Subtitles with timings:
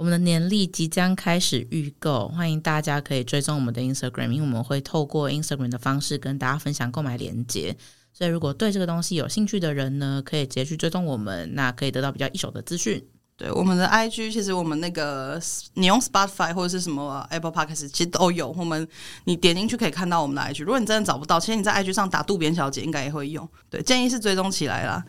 [0.00, 7.76] 我们的年历即将开始预购，欢迎大家可以追踪我们的 Instagram，因为我们会透过 Instagram 的方式跟大家分享购买链接。
[8.14, 13.06] 所以如果对这个东西有兴趣的人呢，可以直接去追踪我们，那可以得到比较一手的资讯。
[13.36, 15.38] 对，我们的 IG 其实我们那个
[15.74, 18.48] 你用 Spotify 或者是什么 Apple Podcast 其实都有。
[18.52, 18.88] 我们
[19.24, 20.64] 你点进去可以看到我们的 IG。
[20.64, 23.46] 如果你真的找不到，其实你在 IG 上打渡边小姐应该也会用。
[23.68, 25.04] 对，建议是追踪起来啦，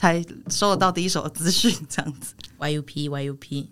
[0.00, 2.34] 才收得到第一手的资讯，这样子。
[2.58, 3.68] YUP YUP。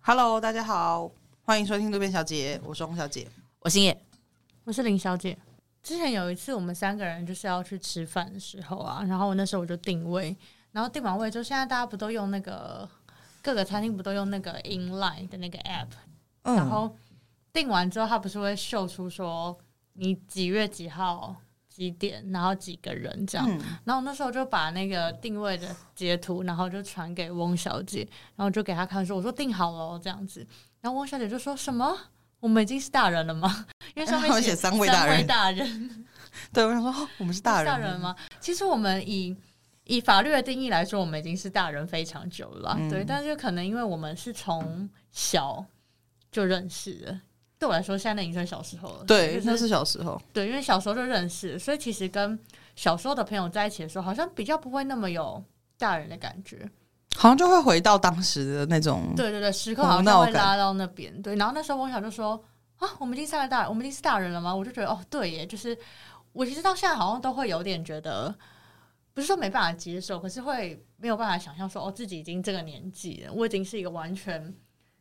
[0.00, 1.08] Hello，大家好，
[1.44, 3.28] 欢迎收听渡边小姐，我是洪小姐，
[3.60, 4.04] 我姓叶，
[4.64, 5.38] 我是林小姐。
[5.82, 10.36] 之前有一次我们三个人就是要去吃饭的时候啊，然后我那时候我就定位，
[10.70, 12.88] 然后定完位之后，现在大家不都用那个
[13.42, 15.88] 各个餐厅不都用那个 Inline 的那个 App，
[16.42, 16.96] 嗯，然后
[17.52, 19.58] 定完之后，它不是会秀出说
[19.94, 21.36] 你几月几号。
[21.74, 30.46] 几点，然后几个人这样，嗯、然后那时候就把那个定位的截图，然后就传给翁小姐，然后就给她看说，我说定好了这样子，
[30.82, 31.96] 然后翁小姐就说什么，
[32.40, 33.66] 我们已经是大人了吗？
[33.94, 36.04] 因为上面写三位大人，大人，
[36.52, 38.14] 对，我想说我们是大人，大人吗？
[38.40, 39.36] 其实我们以
[39.84, 45.64] 以法律的定义来说，我们已经是大人非常久了，嗯、对，但是可能因为我们是从小
[46.30, 47.20] 就认识的。
[47.58, 49.04] 对我来说，现在已经算小时候了。
[49.04, 50.20] 对，那是小时候。
[50.32, 52.36] 对，因为小时候就认识，所以其实跟
[52.74, 55.40] 小时候的朋友在一起的时候，好像比较不会那么有
[55.78, 56.68] 大人的感觉，
[57.14, 59.12] 好像就会回到当时的那种。
[59.16, 61.22] 对对对，时刻好像会拉到那边。
[61.22, 62.42] 对，然后那时候我想就说
[62.86, 64.54] 啊，我们已经三个大，我们已经是大人了吗？
[64.54, 65.76] 我就觉得哦，对耶，就是
[66.32, 68.34] 我其实到现在好像都会有点觉得，
[69.14, 74.54] 不是说没办法接受，可是会没有办法想象说哦，自己已经这个年纪了，我已经是一个完全。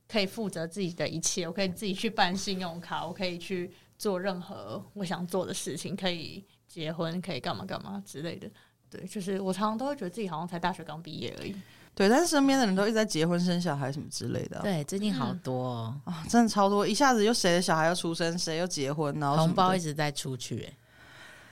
[0.08, 8.52] 可以负责自己的一切，我可以自己去办信用卡，我可以去做任何我想做的事情，可以结婚，可以干嘛干嘛之类的。
[8.90, 11.56] 对，就是我常常都会觉得自己好像才大学刚毕业而已。
[12.01, 14.59] 对，但是身边的人都一直在结婚生小孩什么之类的。
[14.63, 20.73] 对，最近好多啊、哦哦，真的超多，一下子又谁的小孩要出生，谁又结婚，然后红包一直在出去，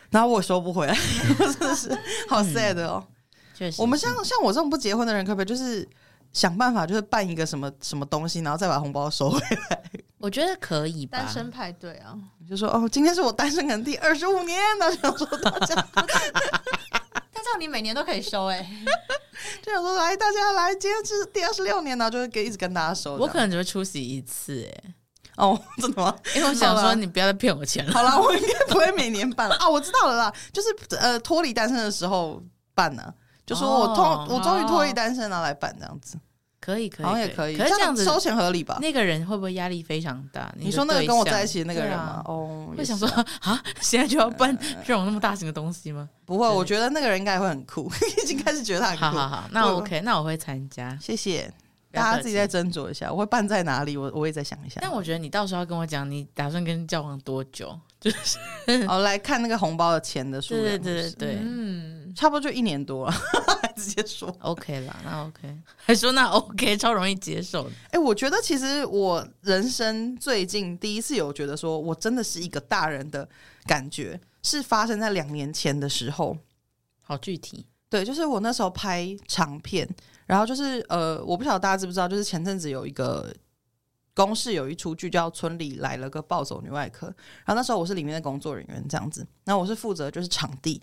[0.09, 0.97] 然后我收不回来，
[1.37, 1.95] 真的是
[2.27, 3.05] 好 sad 哦。
[3.53, 5.87] 确实，我们像像我这种不结婚的人，可不可以就是？
[6.31, 9.81] 想办法就是办一个什么什么东西，然后再把红包收回来。
[10.19, 12.15] 我觉得可以吧，单身派对啊，
[12.47, 16.98] 就说哦，今天是我单身可能第二十五年，然后想说大家，但
[17.49, 18.69] 这样你每年都可以收哎、欸，
[19.63, 23.15] 就想说来大家来，今天是第二十六年，呢就会给一直跟大家收。
[23.15, 24.93] 我可能只会出席一次哎、欸，
[25.37, 26.15] 哦，真的吗？
[26.35, 27.91] 因为我想说你不要再骗我钱了。
[27.91, 32.39] 好了，我应该不会每年办了啊， 我知道了啦，就是呃脱离单身的时候
[32.75, 33.13] 办呢。
[33.47, 36.19] 就说我脱、哦、我终于脱离单身了，来办这样子，
[36.69, 37.57] 可以可以，好像也可以。
[37.57, 38.77] 可是这样子收钱合理吧？
[38.81, 40.53] 那个人会不会压力非常大？
[40.57, 42.21] 你说那个跟我在一起的那个人吗？
[42.25, 43.07] 哦，会想说
[43.41, 46.07] 啊，现在就要办 这种那么大型的东西吗？
[46.25, 47.91] 不会，我觉得那个人应该会很酷，
[48.23, 49.03] 已经开始觉得他很酷。
[49.05, 51.51] 好好好，那 OK，那我会参加，谢谢。
[51.91, 53.97] 大家自己再斟酌一下，我会办在哪里？
[53.97, 54.79] 我我也再想一下。
[54.79, 57.75] 但我觉得你到时候要跟我讲，你打算跟人交往多久？
[57.99, 58.37] 就是
[58.87, 60.65] 哦，来看那个红包的钱的数量。
[60.65, 63.13] 对对对对，嗯，差不多就一年多了，
[63.75, 67.69] 直接说 OK 啦，那 OK，还说那 OK，超容易接受的。
[67.85, 73.27] 哎、欸，我觉得其实我人生最近第一次有觉得说我真的是一个大人的
[73.65, 76.37] 感觉，是发生在两年前的时候。
[77.01, 79.89] 好具体，对，就是我那时候拍长片。
[80.27, 83.33] 然后就是呃，我不晓得大家知不知道，就是前阵子有一个
[84.13, 87.07] 公式有一出剧叫《村里来了个暴走女外科》，
[87.45, 90.79] 然后那时候我是里面的工作人员这样子，那我是负责就是场地，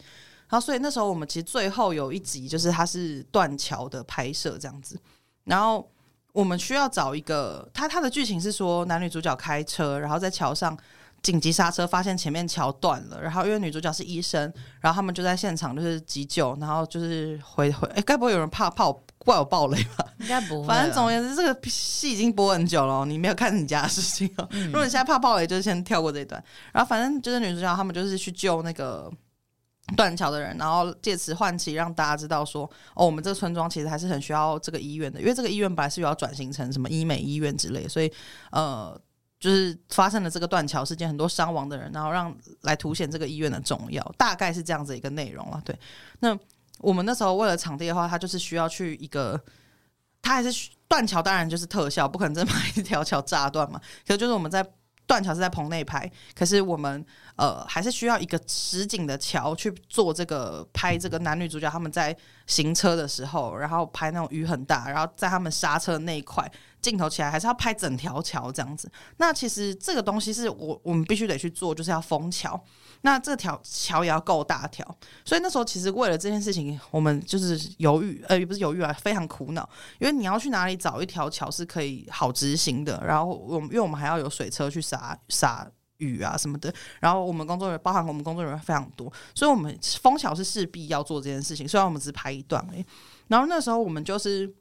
[0.48, 4.98] 然后所以那时候我们其实最后有一集就是它是断桥的拍摄这样子，
[5.44, 5.90] 然后
[6.32, 10.76] 我们需要找一个，它它的剧情是说男女主角开车，然后在桥上。
[11.22, 14.40] 紧急刹车，发现前面桥断了，然后因为女主角是医生，
[14.80, 20.06] 然后他们就在现场就是急救，然后就是回回，哎，该不会有人怕怕我怪我暴雷吧？
[20.20, 20.68] 应该不会。
[20.68, 24.46] 反正总而言之，这个戏已经播很久了，你没有看你家的事情哦。
[24.52, 26.40] 嗯、如果你现在怕暴雷，就先跳过这一段。
[26.72, 29.10] 然后反正就是女主角他们就是去救那个
[29.94, 38.12] 断桥的人，然后借此唤起让大家知道说，哦，我们这个村庄其实还是很需要这个医院的，因为这个医院本来是要转型成什么医美医院之类，所以
[38.50, 39.00] 呃。
[39.38, 45.60] 就是发生了这个断桥事件，很多伤亡的人，然后让来凸显这个医院的重要，大概是这样子一个内容了。
[45.62, 45.78] 对，
[46.20, 46.36] 那
[46.78, 49.38] 我们那时候为了场地的话，他就是需要去一个，
[50.22, 53.78] 他还是断桥，当然就是特效，不可能真把一条桥炸断嘛。
[54.08, 54.66] 可就是我们在
[55.06, 57.04] 断桥是在棚内拍，可是我们
[57.36, 66.50] 呃还是需要一个实景的桥去做这个拍这个男女主角他们在行车的时候，然后拍那种雨很大，然后在他们刹车那一块
[66.80, 68.90] 镜头起来，还是要拍整条桥这样子。
[69.16, 72.60] 那其实这个东西是我我们必须得去做，就是要封桥。
[73.02, 74.84] 那这条桥也要够大条，
[75.24, 83.02] 所以那时候其实为了这件事情，我们就是犹豫，呃，也不是犹豫啊，非常苦恼，因为你要去哪里找一条桥是可以好执行的。
[83.06, 91.66] 然后我们因为我们还要有水车去洒洒雨啊什么的，然后我们工作人员包含我们工作人员非常多，所以我们封桥是势必要做这件事情。
[91.66, 92.84] 虽然我们只拍一段而已，
[93.28, 94.52] 然后那时候我们就是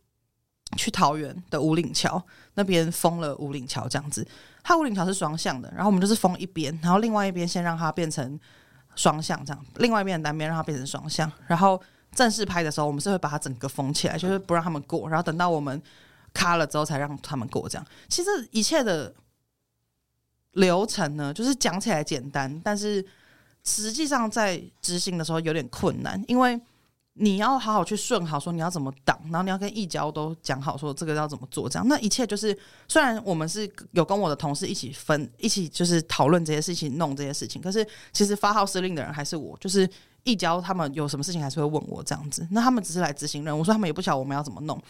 [0.78, 2.22] 去桃园的五岭桥
[2.56, 4.26] 那边封了五岭桥这样子。
[4.64, 8.40] 它五岭桥是双向的，然后我们就是封一边，然后另外一边先让它变成
[8.96, 11.80] 双向这样，另外一边的单边让它变成双向，然后
[12.14, 15.80] 正式拍的时候，我们是会把它整个封起来，就是不让他们过，然后等到我们
[16.34, 17.86] 卡了之后才让他们过这样。
[18.08, 19.14] 其实一切的。
[20.56, 23.06] 流程呢，就是讲起来简单，但是
[23.63, 26.60] 实际上在执行的时候有点困难，因为
[27.18, 32.57] 你要好好去顺好说你要怎么挡，然后你要跟易交都讲好说这个要怎么做，这样那一切就是
[32.88, 39.90] 虽然我们是有跟我的同事一起分，一起就是讨论这些事情，弄这些事情，可是其实发号施令的人还是我，就是
[40.24, 44.81] 义交他们有什么事情还是会问我这样子，那他们只是来执行任务，我说他们也不晓得我们要怎么弄，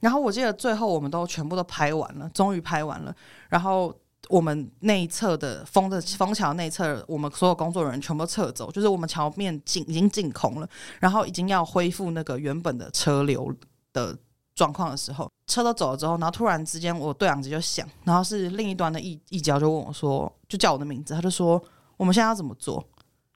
[0.00, 3.14] 然后我记得最后我们都全部都拍完了，终于拍完了，
[3.48, 3.94] 然后。
[4.28, 10.68] 我们内侧的封的封桥内侧，我们所有工作人员全部撤走，就是我们桥面进已经净空了，
[11.00, 13.52] 然后已经要恢复那个原本的车流
[13.92, 14.16] 的
[14.54, 21.62] 状况的时候，车都走了之后，然后突然之间我对讲机就响，然后是另一端的一一角就问我说，就叫我的名字，他就说
[21.96, 22.84] 我们现在要怎么做？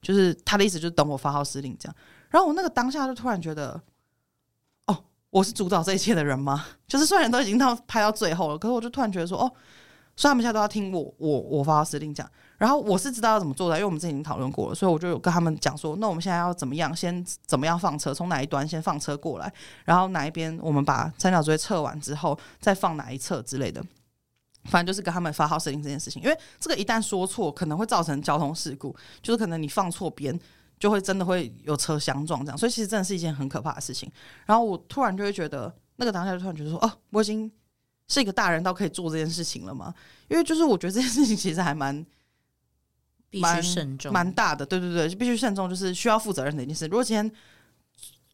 [0.02, 1.96] 就是他的意思就是等我发号施令这样。
[2.28, 3.80] 然后我那个当下就突然觉得，
[4.86, 6.66] 哦，我是主导这一切的人吗？
[6.86, 9.52] 就是虽然都已经到拍到最后了，可是我就突然觉得说，哦。
[10.17, 12.29] 所以他们现在都要听我，我我发号施令讲。
[12.59, 19.53] 然后我是知道要怎么做的，因为我们之前已经讨论过了，所以我就有跟他们讲说，那我们现在要怎么样，先怎么样放车，从哪一端先放车过来，
[19.85, 23.85] 然后哪一边我们把三角锥撤完之后，再放哪一侧之类的。
[24.67, 30.38] 反正就是跟他们发号施令这件事情，因为这个一旦说错，可能会造成交通事故，就是可能你放错边，
[30.79, 32.56] 就会真的会有车相撞这样。
[32.56, 34.09] 所以其实真的是一件很可怕的事情。
[34.47, 37.50] 然后我突然就会觉得，那个当下就突然觉得说，哦，我已经。
[38.08, 39.94] 是一个大人到可以做这件事情了吗？
[40.28, 42.04] 因为就是我觉得这件事情其实还蛮
[43.31, 44.64] 必须慎重，蛮大的。
[44.64, 46.87] 对对对，就必须慎重，就是需要负责任的一件事。
[46.87, 47.31] 如果今天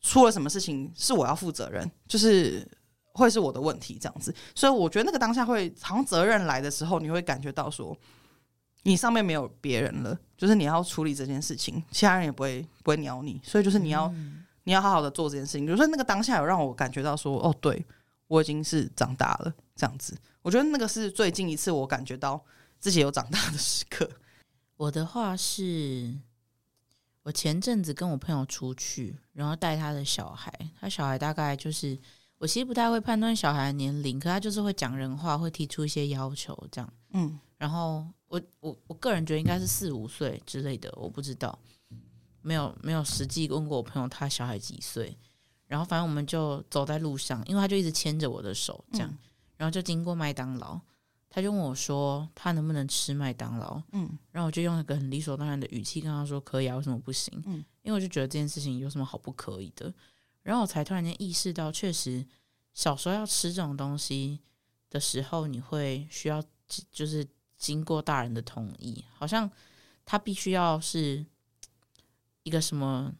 [0.00, 2.67] 出了什么事情，是我要负责任，就是
[3.12, 4.35] 会是我的问题这样子。
[4.55, 7.97] 所以我觉得那个当下会，好像责任来的时候，你会感觉到说，
[8.85, 13.41] 你上面没有别人了，就是你要处理这件事情，其他人也不会不会鸟你。
[13.44, 15.67] 所以就是你要、嗯、你要好好的做这件事情。
[15.67, 17.85] 比如说那个当下有让我感觉到说，哦，对。
[18.29, 22.43] 我已经是长大了，这样子，我觉得那个是最近一次我感觉到
[22.79, 24.09] 自己有长大的时刻。
[24.77, 26.15] 我的话是，
[27.25, 31.99] 我前阵子跟我朋友出去，然后带他的小孩，他小孩大概就是，
[32.39, 41.59] 我其实不太会判断小孩的年龄，可他就是会讲人话，会提出一些要求，这样，嗯，然后我我我个人觉得应该是四五岁之类的，我不知道，
[42.43, 45.17] 没有没有实际问过我朋友他小孩几岁。
[45.69, 49.19] 然后反正我们就走在路上，因为他就一直牵着我的手，这样，嗯、
[49.59, 50.81] 然后就经过麦当劳，
[51.29, 57.31] 他就问我说他能不能吃麦当劳，嗯，然后我就用一个很理所当然的语气跟他说可以啊，为什么不行？
[57.44, 59.93] 嗯，因为我就觉得这件事情有什么好不可以的，
[60.43, 62.26] 然后我才突然间意识到，确实
[62.72, 64.41] 小时候要吃这种东西
[64.89, 66.43] 的时候，你会需要
[66.91, 69.51] 就是经过大人的同意，好像
[70.06, 71.27] 他必须要是
[72.43, 73.13] 一个什么。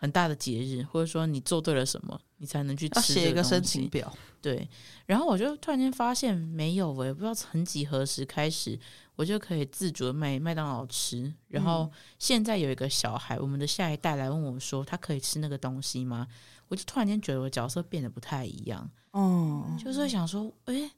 [0.00, 3.12] 很大的节日，或者说你做对了什么，你才能去吃。
[3.12, 4.66] 写一个申请表，对。
[5.04, 8.80] 然后我就突然间发现没有，我也不知道从几何时开始，
[9.14, 11.30] 我就可以自主的买麦当劳吃。
[11.48, 16.26] 然后现在有一个小孩，我们的下一代来问我说，他可以吃那个东西吗？
[16.68, 18.90] 我就突然间觉得我角色变得不太一样。
[19.12, 20.90] 嗯，就是会想说，诶，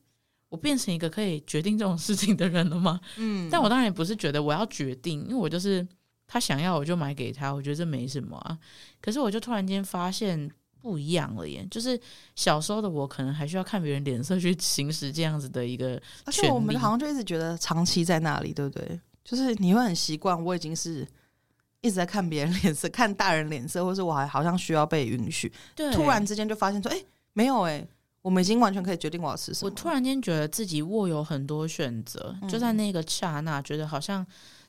[0.49, 3.01] 我变成一个可以决定这种事情的人了吗？
[3.17, 5.85] 嗯，但我当然也不是觉得我要决定，因为我就是。
[6.33, 8.59] 他想要我就买给他，我觉得这没什么啊。
[9.03, 12.01] 可是我就突然间发现不一样了耶，就是
[12.35, 16.01] 小时候的我可能还需要看别人脸色去行使这样子的一个。
[16.25, 18.99] 而且我们好像就一直觉得长期在那里，对不对？
[19.23, 21.07] 就是你会很习惯，我已经是
[21.83, 25.53] 一直在看别人脸色，看大人脸色，或是我还好像需要被允许。
[25.77, 26.97] 对，突然之间就发现说，哎，
[27.35, 27.87] 没有哎，
[28.23, 29.71] 我们已经完全可以决定我要吃什么。
[29.71, 34.27] 我突然间觉得自己握有很多选择，就在那个刹那，觉得好像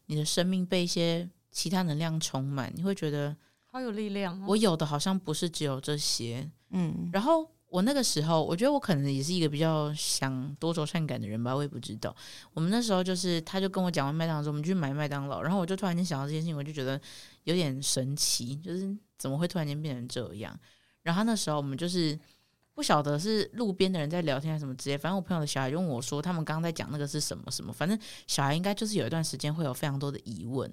[0.08, 1.30] 你的生命被一些。
[1.54, 3.34] 其他能量充满，你会觉得
[3.72, 4.44] 好有力量。
[4.46, 7.10] 我有的好像不是只有这些，嗯。
[7.14, 12.16] 然后我那个时候，我觉得我可能也是一个比较想多愁善感的人吧，我也不知道。
[12.54, 17.00] 我们那时候就是，他就跟我讲完麦当劳之后，我们去买麦当劳，然后我就突然间想到这件事情，我就觉得
[17.46, 20.60] 有点神奇，就是怎么会突然间变成这样？
[21.02, 22.20] 然后那时候我们就是
[22.74, 30.72] 不晓得是路边的人在聊天还是什么之类，反正我朋友的小孩就问我说，他们刚刚在讲那个是什么什么，反正小孩应该就是有一段时间会有非常多的疑问。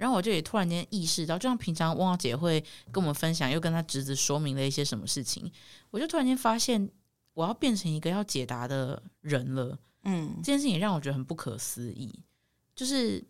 [0.00, 2.58] 然后我就也突然间意识到，就像平常汪姐会
[2.90, 5.52] 跟我们分享，又跟她侄子说明了一些什么事情，
[5.90, 6.90] 我就突然间发现，
[7.34, 9.78] 我要变成一个要解答的人了。
[10.04, 12.10] 嗯，这件事情让我觉得很不可思议，
[12.74, 13.22] 就是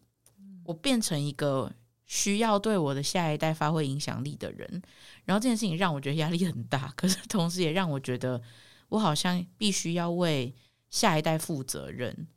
[0.63, 1.73] 我变成一个
[2.07, 4.81] 需要对我的下一代发挥影响力的人。
[5.25, 8.41] 然后这件事情让我觉得压力很大，可是同时也让我觉得
[8.91, 10.55] 我好像必须要为
[10.89, 12.29] 下一代负责任。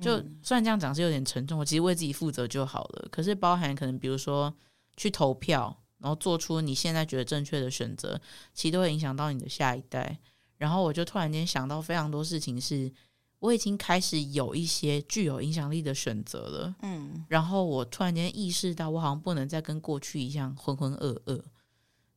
[0.00, 3.08] 就虽然这样讲是有点沉重，我其实为自己负责就好了。
[3.10, 4.52] 可是包含可能比如说
[4.96, 8.20] 去投票，然后做出你现在觉得正确的选择，
[8.52, 10.18] 其实都会影响到你的下一代。
[10.56, 12.90] 然后我就突然间想到非常多事情，是
[13.38, 16.74] 我已经开始有一些具有影响力的选择了。
[16.82, 21.40] 嗯，然后我突然间意识到，我好像不能再跟过去一样浑浑噩噩。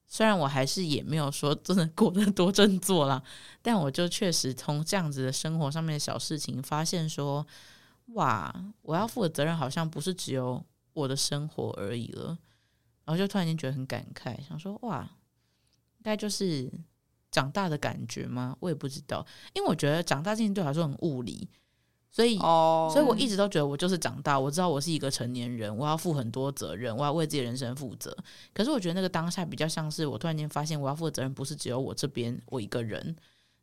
[0.07, 3.21] 虽然我还是也没有说真的过得多振作啦，
[3.61, 7.45] 但我就确实从这样子的生活上面的小事情发现说，
[8.13, 12.37] 哇，我要负的责任好像不是只有我的生活而已了。
[13.03, 15.01] 然后就突然间觉得很感慨，想说哇，
[15.97, 16.71] 应该就是
[17.29, 18.55] 长大的感觉吗？
[18.61, 21.49] 我也不知道，因为我觉得长大这件事对我来说很物理。
[22.09, 22.91] 所以，oh.
[22.91, 28.15] 所以我一直都觉得我就是长大，我知道我是一个成年人，我要负很多责任，我要为自己人生负责。
[28.53, 33.15] 可是我觉得那个当下比较像是我突然间发现，我要负的责任不是只有我这边我一个人，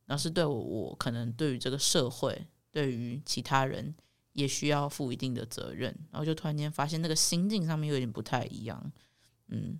[0.06, 3.92] 而是对我，我可能对于这个社会，对于其他人
[4.34, 5.92] 也需要负一定的责任。
[6.12, 8.92] 然后就突然间发现那个心境上面有点不太一样。
[9.48, 9.76] 嗯，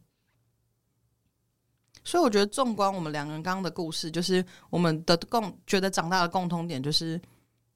[2.03, 7.21] 所以我觉得纵观我们两个人刚刚的故事，就是我们的共觉得长大的共通点就是。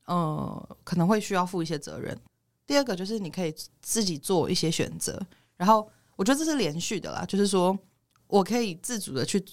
[0.08, 2.18] 呃，可能会需要负一些责任。
[2.66, 5.20] 第二个就是你可以自己做一些选择，
[5.56, 5.86] 然后
[6.16, 7.78] 我觉得这是连续的啦，就是说
[8.26, 9.44] 我可以自主的去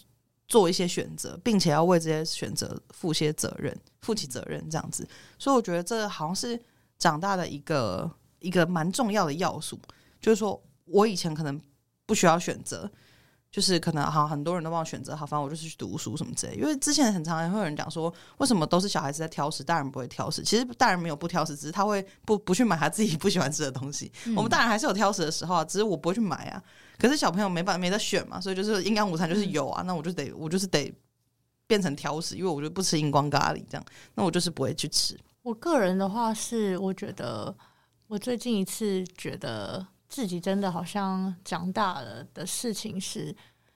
[0.48, 5.06] 做一些选择，并且要为这些选择负些责任，负起责任这样子。
[5.38, 6.58] 所以我觉得这好像是
[6.98, 8.10] 长大的一个
[8.40, 9.78] 一个蛮重要的要素，
[10.22, 11.60] 就是说我以前可能
[12.06, 12.90] 不需要选择。
[13.56, 16.56] 就是可能哈，很多人都帮我选择好，反正我就是去读书什么之类。
[16.56, 20.44] 因为之前很常会有人讲说，为什么都是小孩子在挑食，大人不会挑食？
[20.44, 24.12] 其实大人没有不挑食，只是他会不不去买他自己不喜欢吃的东西。
[24.26, 26.62] 嗯、我们大人还是有挑食的时候啊，只是我不会去买啊。
[27.00, 30.94] 可是小朋友没办法没得选嘛，所以就是营养午餐就是有啊，那我就得我就是得
[31.66, 33.86] 变成挑食，因为我就不吃荧光咖喱这样，
[34.16, 35.18] 那我就是不会去吃。
[35.44, 37.56] 我个人的话是，我觉得
[38.08, 39.88] 我最近一次觉得。
[40.16, 43.36] 自己真的好像长大了的事情是，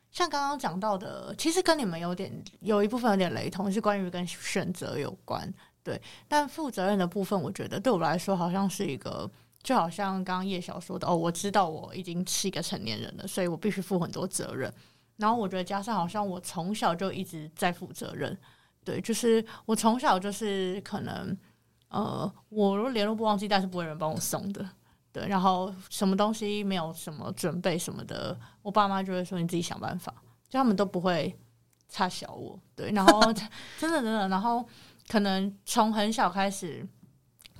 [0.09, 2.31] 像刚刚讲到的，其实跟你们有点
[2.61, 5.53] 有一部分有点雷同，是关于跟选择有关。
[5.83, 9.29] 对，但负责任的部分，我觉得对我来说好像是一个，
[9.61, 14.73] 就好像刚刚叶晓说的哦，我知道我已经是一个成年人了，所以我必须负很多责任。
[15.17, 18.37] 然后我觉得加上好像我从小就一直在负责任，
[18.85, 21.37] 对，就是我从小就是可能
[21.89, 24.65] 呃，我如果联络不忘记但，是不会有人帮我送的。
[25.11, 30.13] 对，然后什么东西没有什么准备什么的，我爸妈就会说你自己想办法，
[30.47, 31.37] 就他们都不会
[31.87, 32.59] 差小我。
[32.75, 33.21] 对，然后
[33.79, 34.67] 真的真的，然后
[35.07, 36.87] 可能从很小开始。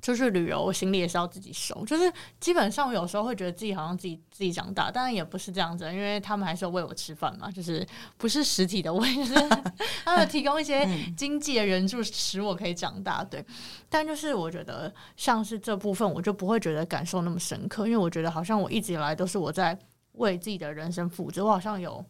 [0.01, 1.86] 出去旅游，我行李也是要自己收。
[1.86, 7.86] 就是基本上，我有时候会觉得自己好像自己自己长大，当然也不是这样子，因为他们还是要喂我吃饭嘛，就是
[8.18, 9.36] 不是实体的喂，就是
[10.06, 10.88] 他们提供一些
[11.18, 13.24] 经济的援助，使我可以长大。
[13.24, 13.44] 对，
[13.89, 19.77] 但就是我觉得像是这部分，我就不会觉得感受那么深刻，因为我觉得好像我一直以来都是我在
[20.13, 22.03] 为自己的人生负责，我好像有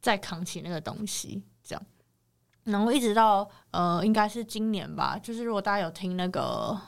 [0.00, 1.82] 在扛起那个东西，这样。
[2.68, 5.18] 然后一直到呃，应该是今年吧。
[5.22, 6.78] 就是如果大家有听那个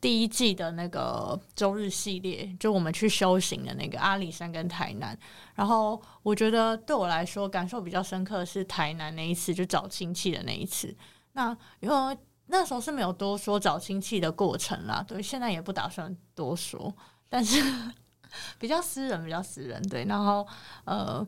[0.00, 5.16] 第一季的那个周日系列，就我们去修行的那个阿里山跟台南。
[5.54, 10.94] 然后我觉得对我来说感受比较深刻的是台南那一次，就找亲戚的那一次。
[11.32, 16.92] 那因为那时候是没有多说找亲戚的过程啦，对，现在也不打算多说。
[17.28, 17.62] 但是
[18.58, 20.04] 比较私人，比较私人，对。
[20.06, 20.46] 然后
[20.84, 21.24] 呃。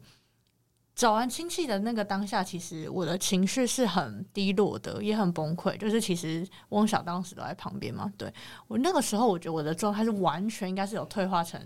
[1.00, 5.75] 找完亲戚的那个当下，其实我的情绪是很低落的，也很崩溃。
[5.78, 8.30] 就是其实翁晓当时都在旁边嘛，对，
[8.69, 11.59] 我那个时候，我觉得我的状态是完全应该是有退化成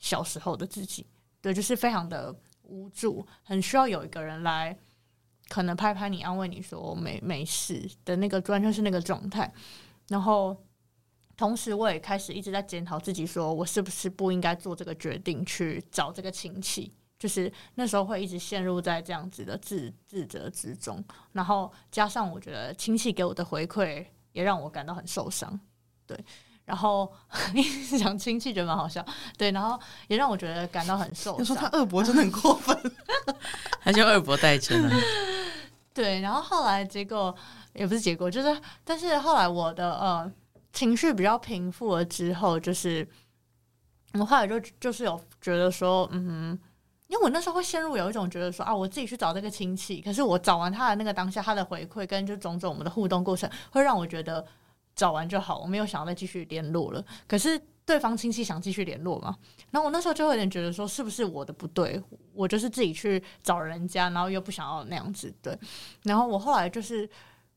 [0.00, 1.06] 小时候的自己，
[1.40, 4.76] 对，就是非常的无助，很需要有一个人来
[5.48, 9.54] 可能拍拍你，安慰你说没没事的那个，完全是那个状态。
[10.08, 10.56] 然后
[11.36, 16.92] 同时，我也开始一直在检讨自己，说我是不是不应该做这个决定去找这个亲戚。
[17.20, 25.60] 就是那时候会一直陷入在这样子的自自责之中，然后加上我觉得亲戚给我的回馈也让我感到很受伤，
[26.06, 26.18] 对，
[26.64, 27.12] 然后
[27.98, 29.04] 讲亲戚觉得蛮好笑，
[29.36, 31.40] 对，然后也让我觉得感到很受伤。
[31.40, 32.74] 你说他二伯真的很过分，
[33.84, 34.90] 他就二伯代称了。
[35.92, 37.36] 对，然后后来结果
[37.74, 40.32] 也不是结果，就是但是后来我的呃
[40.72, 43.06] 情绪比较平复了之后，就是
[44.14, 46.58] 我后来就就是有觉得说，嗯，
[47.10, 54.46] 因为我那时候会陷入有一种觉得说啊，我自己去找这个亲戚，可是我找完他的那个当下，他的回馈跟就种种我们的互动过程，会让我觉得
[54.94, 57.04] 找完就好，我没有想要再继续联络了。
[57.26, 59.36] 可是对方亲戚想继续联络嘛，
[59.72, 62.00] 然后我那时候就会有点觉得说，是不是我的不对？
[62.32, 65.58] 我就是自己去找人家，然后又不想要那样子，对。
[66.04, 67.10] 然后我后来就是，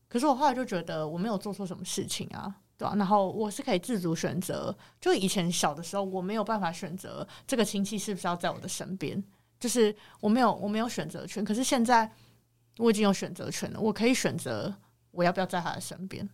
[0.08, 2.94] 可是我后来就觉得我没有做错什么事情啊，对吧？
[2.96, 9.22] 然后我是可以自主选择，就以前小的时候我没有办法选择这个亲戚是不是要在我的身边，
[9.64, 11.42] 就是我没有我没有选择权。
[11.42, 12.10] 可是现在
[12.76, 14.70] 我已经有选择权了，我可以选择
[15.10, 16.28] 我要不要在他的身边。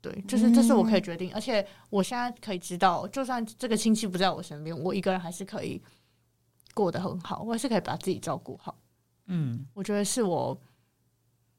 [0.00, 5.82] 对，就是这是我可以决定，嗯、而且我现在可以知道，就算这个亲戚不在我身边，我一个人还是可以
[6.74, 8.78] 过得很好，我还是可以把自己照顾好。
[9.26, 10.56] 嗯，我觉得是我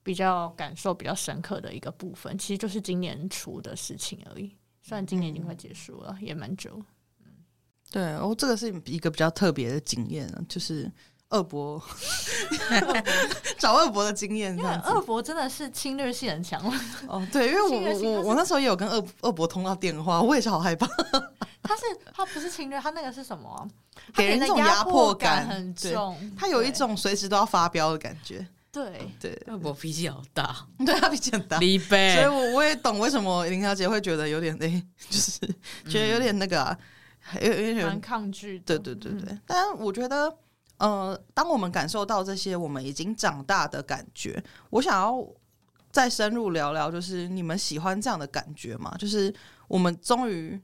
[0.02, 4.56] 比较感受比较深刻的一个部分，其实就是今年初的事情而已。
[4.82, 6.82] 虽然今年已经快结束了，嗯、也蛮久。
[7.94, 10.92] 嗯，对，哦，这个是一个比较特别的经验啊，就是。
[11.28, 11.82] 二伯
[13.58, 16.62] 找二伯的经验，因为二伯真的是侵略性很强。
[17.08, 20.88] 哦，对，因为我我我那时候也有跟二二伯通到电话，我也是好害怕。
[21.64, 21.82] 他是
[22.14, 23.68] 他不是侵略，他那个是什么、啊？
[24.14, 28.48] 给人一种压迫感很重，他有一种随时都要发飙的感觉。
[28.72, 35.40] 对对，二伯脾气好大， 对他脾气很大，所以我我也懂为什么林小姐会觉得有点哎、欸，就是
[35.90, 36.78] 觉得有点那个、啊，
[37.42, 38.60] 有有点蛮抗拒。
[38.60, 40.38] 对对对对，但我觉得。
[40.78, 45.26] 呃，当我们感受到这些我们已经长大的感觉，我想要
[45.90, 48.94] 再深入聊聊，就是你们喜欢这样的感觉吗？
[49.00, 49.34] 就是
[49.70, 50.62] 我们终于。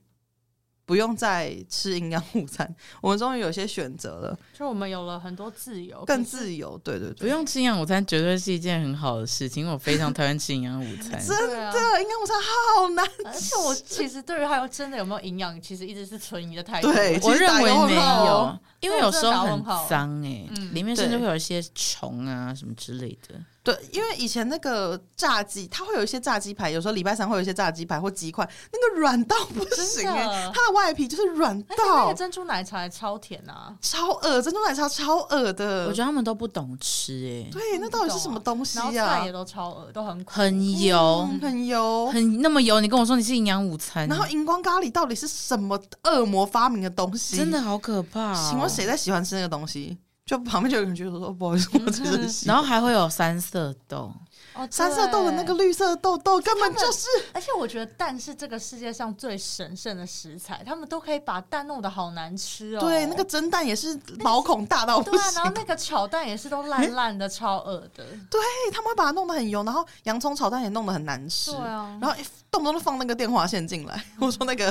[0.85, 4.37] 不用再吃营养午餐， 我们终于有些选择了。
[4.53, 6.77] 就我们有了很多自由，更自由。
[6.83, 9.61] 对对对，不用吃营养午餐绝对是一件很好的事情。
[9.61, 13.23] 因为我非常讨厌吃营养午餐，真的，营养午餐好难吃。
[13.25, 16.91] 而且我其实对于还有真的有没有营养，其实一直是存疑的态度。
[16.91, 23.35] 对，我认为没有，因为有时候很脏哎、欸，嗯、里面甚至会有一些虫啊什么之类的。
[23.63, 31.75] 对，因为以前那个炸鸡，它会有一些炸鸡排，有时候礼拜三会有一些炸鸡排或鸡块，那个软到不行哎、欸，它的外皮就是软到。
[31.77, 35.85] 那个珍珠奶茶超甜啊，超恶，珍珠奶茶超恶的。
[35.87, 39.19] 我觉得他们都不懂吃哎、欸，对，那到底是什么东西啊？
[39.19, 42.79] 菜也都超恶，都很很油，嗯、很油，很那么油。
[42.79, 47.37] 你跟我说你是营养午餐，然后荧光咖喱到底是什么恶魔发明的东西？
[47.37, 48.47] 真的好可怕、哦。
[48.49, 49.99] 请问谁在喜欢吃那个东西？
[50.31, 52.47] 就旁边就有人觉得说不好意思，我真的是。
[52.47, 54.09] 然后还会有三色豆。
[54.53, 62.81] 哦，三色豆的那个绿色豆豆根本就是，而且我觉得蛋是这个世界上最神圣的食材，他们都可以把蛋弄得好难吃哦。
[62.81, 65.11] 对，那个蒸蛋也是毛孔大到不行。
[65.13, 68.05] 对啊，然后那个炒蛋也是都烂烂的，超恶的。
[68.29, 68.41] 对，
[68.73, 71.51] 他们会把它弄得很油，然后洋葱炒蛋也弄得很难吃。
[71.51, 72.17] 对啊，然后
[72.51, 74.65] 动不动就放那个电话线进来， 我说那个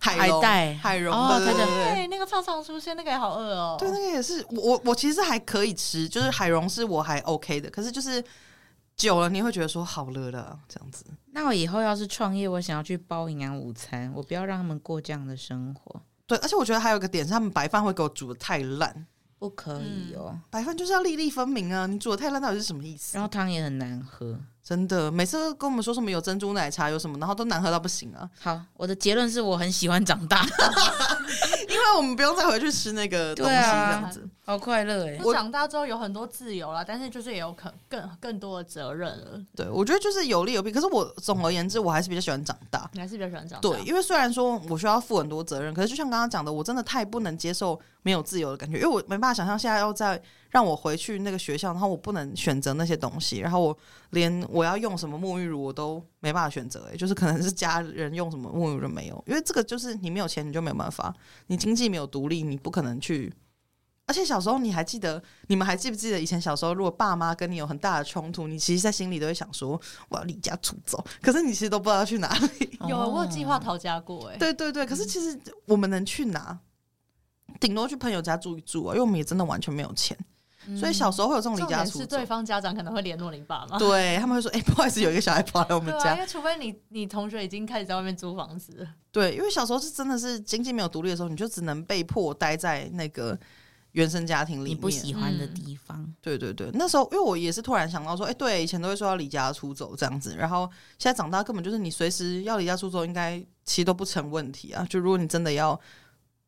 [0.00, 3.76] 海带海蓉的，对，那个常常出现，那个也好饿哦。
[3.78, 8.24] 对，那个也是我我其实还可以吃，就是海蓉是我还 OK 的，可是就是。
[8.98, 11.06] 久了你会觉得说好了的这样子。
[11.32, 16.02] 那我以后要是创业，我想要去包营养午餐，我不要让他们过这样的生活。
[16.26, 19.06] 对，而且我觉得还有一个点是，他们白饭会给我煮的太烂，
[19.38, 20.32] 不可以哦。
[20.34, 23.16] 嗯、白饭就是要粒粒分明啊，你煮的太烂到底是什么意思？
[23.16, 28.28] 然后汤也很难喝，真的，每次都跟我们说什么有珍珠奶茶有什么，然后都难喝到不行啊。
[28.40, 30.44] 好，我的结论是我很喜欢长大。
[31.78, 35.20] 因为我们不用再回去吃那个东西，这样子、啊、好快乐哎！
[35.22, 39.40] 我长大之后有很多自由了，但是就是也有可更更多的责任了。
[39.54, 40.72] 对，我觉得就是有利有弊。
[40.72, 42.88] 可是我总而言之，我还是比较喜欢长大。
[42.92, 43.68] 你还是比较喜欢长大？
[43.68, 53.78] 对，因为虽然说我需要负很多责任，可是就像刚刚讲的，我真的太不能接受没有自由的感觉，因为我没办法想象现在要再让我回去那个学校，然后我不能选择那些东西，然后我
[54.10, 56.88] 连我要用什么沐浴乳我都没办法选择。
[56.92, 61.14] 哎，就是可能是家人用什么沐浴乳都没有，因为这个就是你没有钱你就没有办法，
[61.48, 63.32] 你经济没有独立，你不可能去。
[64.06, 72.78] 而且小时候你还记得，你们还记不记得以前小时候，如果爸妈跟你有很大的冲突，你其实在心里都会想说我要离家出走，可是你其实都不知道要去哪里。
[72.88, 76.58] 有，我有计划逃家过，哎，对对对，可是其实我们能去哪？
[77.60, 80.16] 顶多去朋友家住一住啊，因为我们也真的完全没有钱。
[80.76, 86.10] 所以小时候会有这种离家出走，是对方家长可能会联络你爸妈，对他们会说：“哎、欸，不好意思，有一个小孩跑来我们家。
[86.10, 93.38] 啊”因为除非你你同学已经开始在外面租房子，对，因为小时候是真的是经济没有独立的时候，你就只能被迫待在那个
[93.92, 95.96] 原生家庭里面你不喜欢的地方。
[95.98, 104.86] 嗯、对对对，那时候因为我也是突然想到说，哎，对，以前都会说要离家出走这样子，然后现在长大根本就是你随时要离家出走，应该其实都不成问题啊。
[104.88, 105.78] 就如果你真的要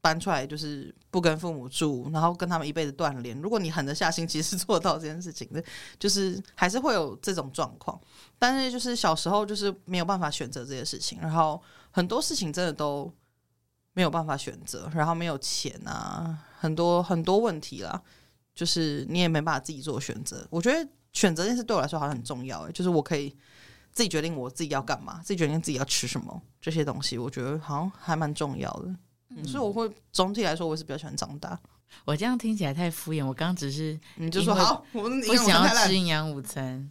[0.01, 5.63] 搬出来，就是不跟父母住，然后跟他们一辈子断联，如果你狠得下心，其实是 做到这件事情的，
[5.99, 8.01] 就是还是会有这种状况。
[8.39, 11.61] 但是就是小时候就是没有办法选择这些事情，然后
[11.91, 13.13] 很多事情真的都。
[13.93, 18.01] 没有办法选择，然后没有钱啊，很多很多问题啦，
[18.55, 20.47] 就是你也没办法自己做选择。
[20.49, 23.37] 我觉得选择这件事对我来说好像很重要，就是我可以
[23.91, 28.95] 自己决定我自己要干嘛，自己决定自己要吃什么这些东西，我觉得好像还蛮重要的。
[29.31, 31.59] 嗯，所以我会总体来说，我是比较喜欢长大。
[32.05, 36.91] 我这样听起来太敷衍，我刚刚只是你就说好，我不想要吃营养午餐。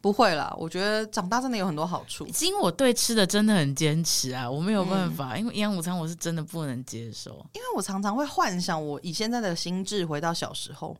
[0.00, 2.24] 不会啦，我觉得长大真的有很多好处。
[2.40, 7.32] 因为我对吃的真的很坚持啊，我没有办法，嗯、因为营养午餐我是真的不能接受。
[7.52, 10.96] 因为我常常会幻想，我以现在的心智回到小时候，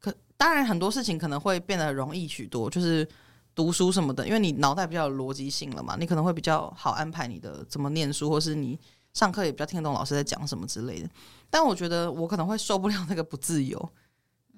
[0.00, 3.08] 可当然很多事情可能会变得容易许多，就是
[3.54, 8.76] 读书什么的，因为你脑袋比较有逻辑性了嘛，你可能会比较好安排你的怎么念书，或是你
[9.16, 11.08] 上课也比较听得懂老师在讲什么之类的。
[11.48, 13.90] 但我觉得我可能会受不了那个不自由。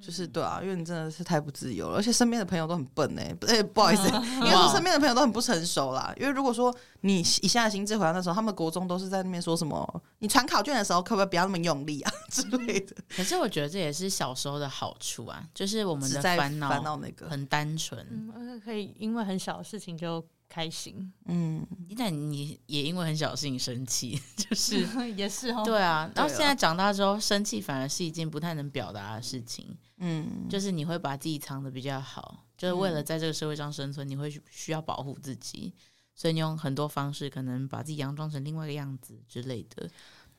[0.01, 6.15] 就是对啊，因为你真的是太不自由了，而且身边的朋友都很笨哎、欸，哎、欸，不好意思，应该说身边的朋友都很不成熟啦。
[6.17, 12.95] 因为如果说你以现在心智回到那时候，他们国中都是在那边说什么，你传考卷的时候可不可以不要那么用力啊之类的。
[13.09, 21.65] 可是我觉得这也是小时候的好处啊，就是我们的烦恼烦恼那个很单纯，嗯，可以因为很小的事情就开心，嗯，
[21.97, 24.81] 但你也因为很小的事情生气， 就是
[25.13, 26.11] 也是哦，对啊。
[26.15, 29.77] 然后现在长大之后，生气反而是一件不太能表达的事情。
[29.99, 35.75] 嗯，就是你会把自己藏的比较好，就是为了在这个社会上生存，你会需要保护自己，
[36.15, 39.91] 所以你用很多方式，可能把自己佯装成另外一个样子之类的。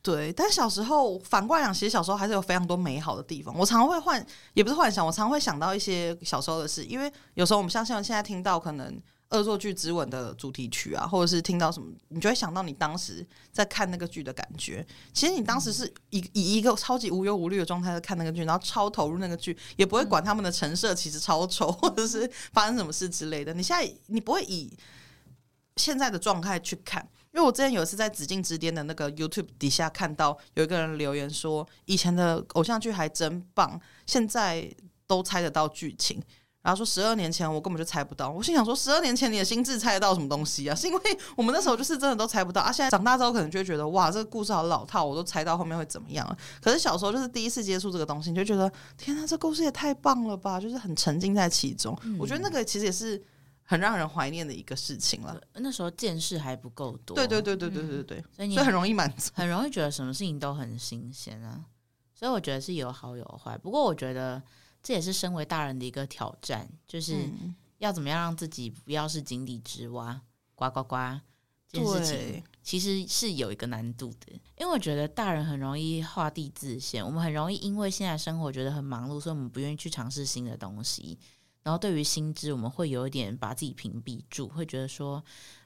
[0.02, 3.56] 对，但小时候反过来讲，其实小时候还是有非常多美好的地方。
[3.56, 9.00] 我常常会幻，也不是幻想，我常常会想到一些小时候的事，因为有时候我们像像现在听到可能。
[9.30, 14.86] 恶作剧之吻的主题曲啊，或者是听到什么，你就会想到你当时在看那个剧的感觉。
[15.13, 23.54] 其实你当时是以以一个超级无忧无虑的状态在看那个剧，然后超投入那个剧，也不会管他们的陈设其实超丑，或者是发生什么事之类的。
[23.54, 24.76] 你现在你不会以
[25.76, 34.74] 现在的状态去看，因为我之前有一次在紫禁之巅的那个 YouTube 底下看到有一个人留言说，以前的偶像剧还真棒，现在
[35.06, 36.20] 都猜得到剧情。
[36.62, 40.76] 然后说十二年前我根本就猜不到，我心想说十二年前你的心智猜得到什么东西啊？
[40.76, 41.02] 是因为
[41.38, 42.69] 我们那时候就是真的都猜不到啊。
[42.69, 46.38] 现在长大之后可能就会觉得哇，这个故事好老套，我都猜到后面会怎么样了。
[46.62, 50.60] 可是小时候就是第一次接触这个东西，你就觉得天哪，这故事也太棒了吧！
[50.60, 51.98] 就是很沉浸在其中。
[52.04, 53.24] 嗯、我觉得那个其实也是
[53.63, 55.39] 很让人怀念的一个事情了。
[55.54, 61.63] 那时候见识还不够多，对对对对对对对，所以你所以很容易满足，很容易觉得什么事情都很新鲜啊。
[62.13, 63.58] 所以我觉得是有好有坏。
[63.58, 64.43] 不过我觉得。
[64.82, 67.30] 这也是身为大人的一个挑战，就是
[67.78, 70.22] 要怎么样让自己不要是井底之蛙，
[70.56, 70.96] 呱呱呱。
[71.72, 81.20] 这件事情其实是有一个难度的，因为我觉得大人很容易画地自限，我们很容易因为现在生活觉得很忙碌，所以我们不愿意去尝试新的东西。
[81.62, 85.24] 然后对于新知，我们会有一点把自己屏蔽住，会觉得说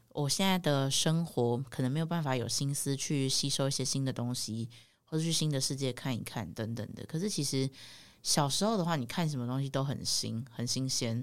[0.09, 4.69] 我现在的生活可能没有办法有心思去吸收一些新的东西，
[5.05, 7.05] 或者去新的世界看一看等等的。
[7.05, 7.69] 可是其实。
[8.23, 11.15] 小时候的话，你看什么东西都很新、很新鲜，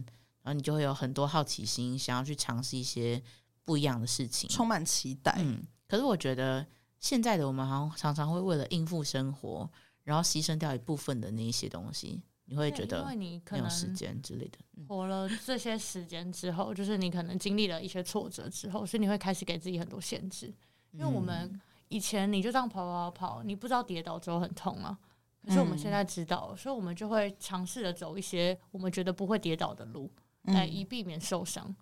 [0.42, 3.20] 然后你就会有很多好奇心，想要去尝试一些
[3.64, 5.34] 不一样的事情，充满期待。
[5.38, 6.64] 嗯，可是我觉得
[6.98, 9.68] 现在的我们好像常常会为了应付生活，
[10.04, 14.58] 然后牺牲掉一部分的那一些东西，你会觉得没有时间之类的。
[14.86, 20.52] 活了这些时间之后，就是你可能经历了一些挫折之后，所以你会开始给自己很多限制。
[20.90, 21.58] 因为我们
[21.88, 24.98] 以前你就这样跑跑跑，你不知道跌倒之后很痛啊。
[25.42, 31.64] 可是我们现在知道，嗯、所以我们就会尝试着走一些我们觉得不会跌倒的路，来以避免受伤。
[31.66, 31.76] 嗯、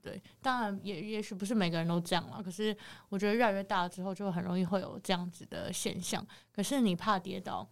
[0.00, 2.40] 对，当然也也许不是每个人都这样了。
[2.40, 2.74] 可是
[3.08, 6.24] 我觉得越来越大了之后，就很容易会有这样子的现象。
[6.52, 7.68] 可是你怕跌倒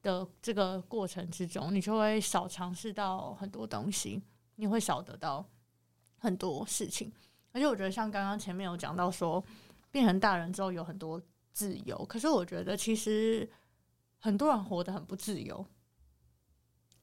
[0.00, 4.22] 的这个过程之中，你就会少尝试到很多东西，
[4.56, 5.46] 你会少得到
[6.16, 7.12] 很多事情。
[7.52, 9.44] 而且我觉得，像刚刚前面有讲到说，
[9.90, 11.20] 变成大人之后有很多
[11.52, 12.02] 自由。
[12.06, 13.46] 可是我觉得其实。
[14.24, 15.66] 很多人活得很不自由，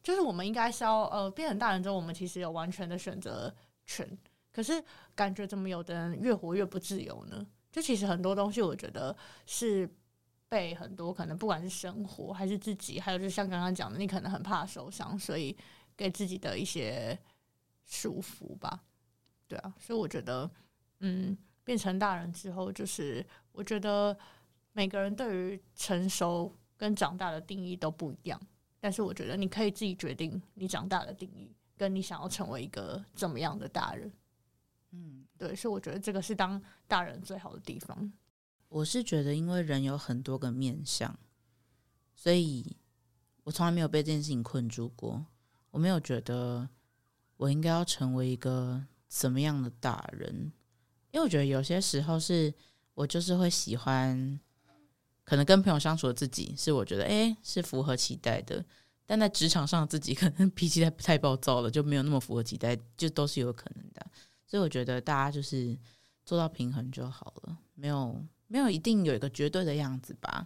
[0.01, 3.55] 就是我们应该是要呃变成大人之后，我们其实有完全的选择
[3.86, 4.17] 权。
[4.51, 7.45] 可是感觉怎么有的人越活越不自由呢？
[7.71, 9.88] 就其实很多东西，我觉得是
[10.49, 15.55] 被很多可能不管是生活还是自己，还有就像刚刚讲的，你可能很怕受伤，所以
[15.95, 17.15] 给自己的一些
[17.86, 18.81] 束缚吧。
[19.47, 20.49] 对啊，所以我觉得，
[21.01, 24.17] 嗯，变成大人之后，就是我觉得
[24.71, 26.57] 每个人对于成熟。
[26.82, 28.41] 跟长大的定义都不一样。
[28.80, 34.12] 但是我觉得你可以自己决定你长大的定义，跟你想要成为一个怎么样的大人。
[34.89, 38.12] 嗯，对，所以我觉得这个是当大人最好的地方。
[38.67, 41.15] 我是觉得，因为人有很多个面相，
[42.15, 42.76] 所以
[43.44, 45.24] 我从来没有被这件事情困住过。
[45.70, 46.67] 我没有觉得
[47.38, 50.52] 我应该要成为一个怎么样的大人，
[51.12, 52.52] 因为我觉得有些时候是
[52.96, 54.39] 我就是会喜欢，
[55.32, 58.62] 可能跟朋友相处的自己是我觉得诶是符合期待的，
[59.06, 64.06] 但在职场上自己 可能脾气太太暴躁了，就没有那么符合期待，就都是有可能的。
[64.46, 65.80] 所以我觉得大家就是
[66.26, 70.46] 做到平衡就好了，没有没有一定有一个绝对的样子吧。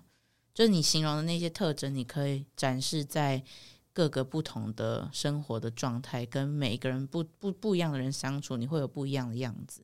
[0.54, 3.44] 就是你形容的那些特征，你可以展示在
[3.92, 9.82] 各个不同的生活的状态，跟每一个人不不不一样的人相处，你会有不一样的样子。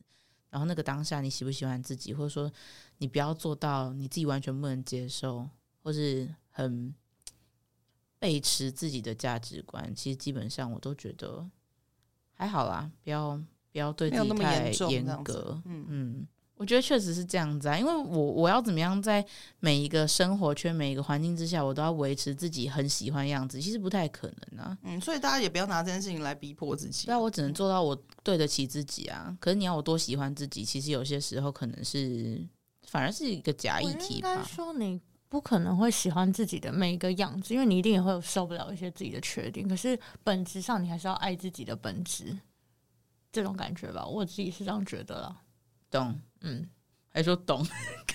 [0.52, 2.52] 然后那个当下，你喜不喜欢自己，或者说
[3.00, 5.50] 你不要做到你自己完全不能接受，
[5.82, 6.94] 或是很
[8.20, 11.50] 背驰自己的价值观，其实基本上我都觉得
[12.34, 13.42] 还好啦，不要。
[13.74, 15.62] 不要对自己太严格。
[15.64, 16.28] 嗯嗯，
[16.62, 19.26] 我觉得确实是这样子啊，因为我我要怎么样在
[19.62, 24.78] 每一个生活圈、每一个环境之下，我都要维持自己很喜欢的样子，其实不太可能啊。
[24.84, 27.08] 嗯，所以大家也不要拿这件事情来逼迫自己。
[27.08, 29.36] 对啊，我只能做到我对得起自己啊。
[29.40, 32.40] 可是你要我多喜欢自己，其实有些时候可能是
[32.88, 34.30] 反而是一个假议题吧。
[34.30, 39.68] 应该说你不可能会喜欢自己的每一个样子，因为你一定也会有受不了一些自己的缺点。
[39.68, 42.38] 可是本质上，你还是要爱自己的本质。
[43.32, 45.42] 这种感觉吧，我自己是这样觉得了。
[45.92, 46.66] 懂，嗯，
[47.10, 47.64] 还说懂，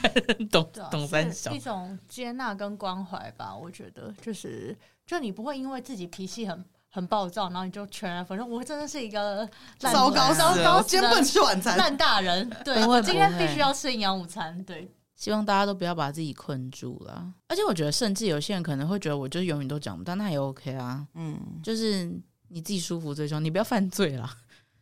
[0.50, 3.54] 懂，啊、懂三小，一种接纳跟关怀吧。
[3.54, 8.48] 我觉得就是，就你不会因为自己脾气很很暴躁，然后你就全然反正。
[8.48, 9.46] 我真的是一个
[9.78, 12.48] 糟糕糟糕，今天不能吃晚餐，烂大人。
[12.64, 14.64] 对，我今天必须要吃营养午餐。
[14.64, 17.30] 对，希望大家都不要把自己困住了。
[17.48, 21.06] 而且我觉得，甚至有些人可能会觉得，我就永远都讲不到，那也 OK 啊。
[21.14, 22.04] 嗯，就是
[22.48, 24.30] 你自己舒服最重要，你不要犯罪了。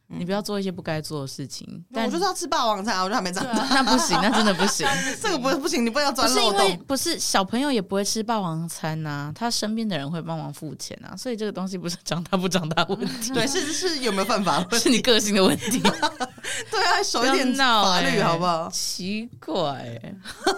[0.09, 1.85] 你不要做一些不该做的事情。
[1.93, 4.87] 但我就是要吃霸王餐，我就还没长大，那不行，那真的不行。
[5.21, 6.53] 这个不不行，你不要钻漏洞。
[6.53, 15.81] 不是因为不是小朋友也不会吃霸王餐呐、啊，他身边的人会帮忙付钱啊，所以这个东西不是长大不长大问题， 对，是是有没有犯法，是你个性的问题。
[16.71, 18.69] 对啊，守一点法律好不好？
[18.71, 20.01] 奇怪，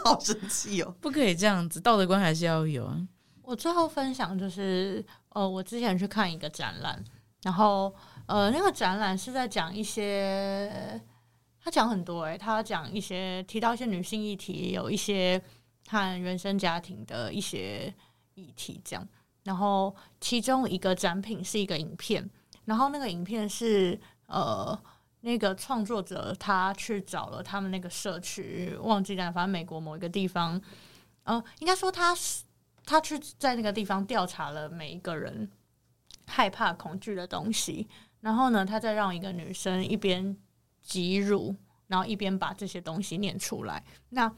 [0.04, 0.94] 好生气哦！
[1.00, 2.96] 不可以这样子，道德观还是要有啊。
[3.42, 7.02] 我最后分享就是，呃，我之前去看一个展览，
[7.42, 7.94] 然后。
[8.26, 11.00] 呃，那个展览是在讲一些，
[11.60, 15.40] 他讲很多诶、他讲一些提到一些女性议题，有一些
[15.88, 17.92] 和原生家庭的一些
[18.34, 19.08] 议题这样。
[19.44, 22.28] 然后其中一个展品是一个影片，
[22.64, 24.76] 然后那个影片是呃，
[25.20, 30.60] 那个创作者他去找了他们那个社区，忘记了，反正美国某一个地方，
[31.22, 32.42] 呃，应该说他是
[32.84, 35.48] 他去在那个地方调查了每一个人
[36.26, 37.88] 害怕恐惧的东西。
[38.26, 40.36] 然后呢，他再让一个女生一边
[40.82, 41.54] 挤乳，
[41.86, 43.80] 然后一边把这些东西念出来。
[44.08, 44.28] 那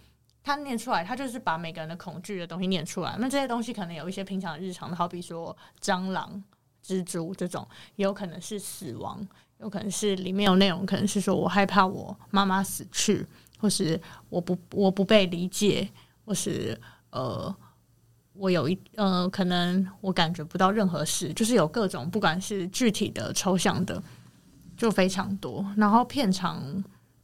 [0.43, 3.17] 他念出来，他就是把每个人的恐惧的东西念出来。
[3.19, 6.45] 那这些东西可能有一些平常日常的，好比说蟑螂、
[6.85, 13.27] 蜘蛛这种，也有可能是死亡，有可能是里面有内容，可能是说我害怕我妈妈死去，
[13.59, 13.99] 或是
[14.29, 15.89] 我不我不被理解，
[16.27, 17.57] 或是呃。
[18.39, 24.01] 我有一呃，可能我感觉不到任何事，就是有各种，不管是具体的、抽象的，
[24.77, 25.67] 就非常多。
[25.77, 26.63] 然后片长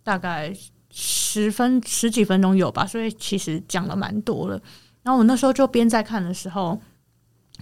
[0.03, 0.53] 大概
[0.90, 4.61] 十分十几分钟有吧，所以其实讲了蛮多了。
[5.05, 6.81] 然后我那时候就边在看的时候，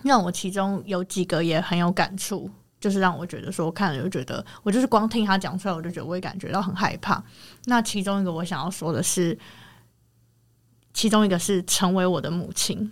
[0.03, 7.23] 让我其中有几个也很有感触，就是让我觉得说，看了就觉得，我就是光听他讲出来，我就觉得我也感觉到很害怕。
[7.67, 9.39] 那其中一个我想要说的是，
[10.95, 12.91] 其中一个是成为我的母亲。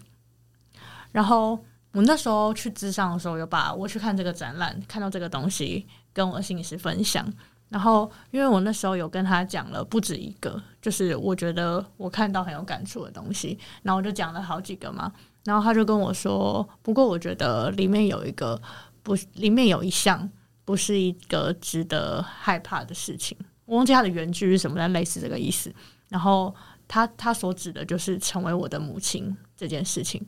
[1.13, 1.59] 然后
[1.93, 7.27] 我那时候去智商的时候，有把我去看这个展览，看到这个东西，跟我的心理师分享。
[7.69, 15.13] 然后，因为我那时候有跟他讲了不止一个，就是我觉得我看到很有感触的东西，然后我就讲了好几个嘛。
[15.45, 18.61] 然后他就跟我说，不过我觉得里面有一个
[19.05, 20.29] 不，里面有一项
[20.65, 23.39] 不是一个值得害怕的事情。
[23.67, 25.73] 我忘记他的原句是什么，但类似这个意思。
[26.09, 26.53] 然后
[26.89, 30.21] 他他所指的就是成为我的母亲这件事情。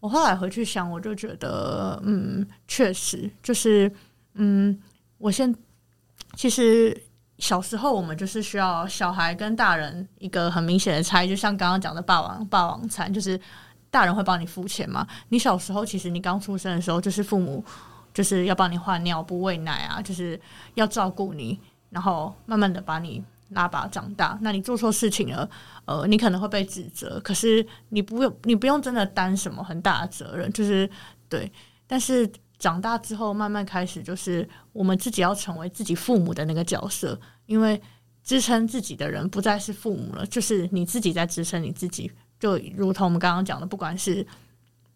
[0.00, 3.90] 我后来回去想，我就觉得，嗯，确实就是，
[4.34, 4.78] 嗯，
[5.18, 5.52] 我现
[6.34, 6.96] 其实
[7.38, 13.40] 小时候我们就是需要小孩跟大人一个很明显的差异，就像刚刚讲的霸王霸王餐，就是
[13.90, 15.06] 大人会帮你付钱嘛。
[15.30, 17.64] 你小时候其实你刚出生的时候，就是父母
[18.14, 20.40] 就是要帮你换尿布、喂奶啊，就是
[20.74, 21.58] 要照顾你，
[21.90, 24.38] 然后慢慢的把你拉拔长大。
[24.42, 25.48] 那你做错事情了，
[25.84, 30.88] 呃，你可能会被指责，可是你不用，你不用真的担什么很大的责任，就是
[31.28, 31.50] 对。
[31.86, 37.80] 但是长大之后，慢慢开始就是我们自己要成为自己父母的那个角色，因为
[38.22, 42.10] 支撑自己的人不再是父母了，就是你自己在支撑你自己。
[42.38, 44.24] 就如同我们刚刚讲的，不管是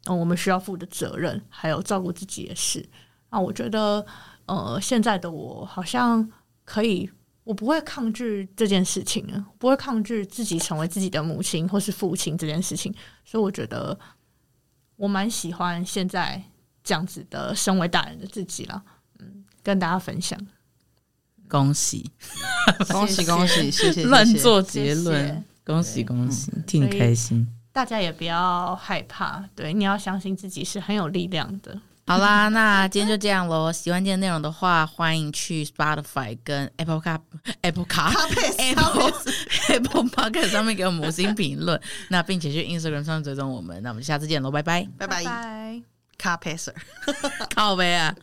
[0.04, 2.86] 嗯我们需要负的责任，还有照顾自己的事，
[3.30, 4.04] 那我觉得
[4.46, 6.30] 呃现在的我好像
[6.64, 7.10] 可以，
[7.44, 13.98] 我不会抗拒这件事情了，不会抗拒自己成为自己的母亲或是父亲这件事情，所以我觉得
[14.96, 16.42] 我蛮喜欢现在
[16.84, 18.82] 这样子的身为大人的自己了，
[19.18, 20.38] 嗯，跟大家分享，
[21.48, 22.10] 恭喜，
[22.88, 25.44] 恭 喜恭喜，谢谢， 乱做结论。
[25.64, 27.46] 恭喜恭喜，嗯、挺开心。
[27.72, 31.80] 大家也不要害怕，对，你要相信自己是很有力量的。
[32.12, 33.72] 好啦，那今天就这样喽。
[33.72, 37.18] 喜欢今天内容的话，欢迎去 Spotify 跟 Apple Car
[37.62, 38.12] Apple Car
[38.58, 39.12] Apple
[39.70, 41.80] Apple Podcast 上面给我们五星评论。
[42.08, 43.82] 那并且去 Instagram 上追踪我们。
[43.82, 45.22] 那我们下次见喽，拜拜，拜拜
[46.18, 46.74] ，Car Passer，
[47.06, 48.14] 拜靠背啊。